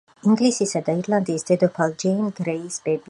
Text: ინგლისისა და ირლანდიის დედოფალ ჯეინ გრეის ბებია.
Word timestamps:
ინგლისისა 0.27 0.81
და 0.87 0.95
ირლანდიის 1.01 1.45
დედოფალ 1.51 1.95
ჯეინ 2.05 2.35
გრეის 2.41 2.81
ბებია. 2.89 2.99